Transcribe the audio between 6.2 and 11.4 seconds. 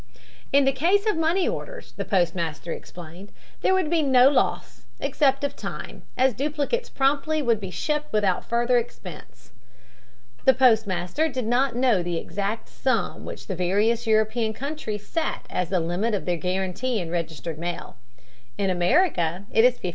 duplicates promptly would be shipped without further expense. The postmaster